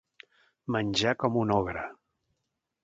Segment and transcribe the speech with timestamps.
[0.77, 1.87] Menjar com un ogre.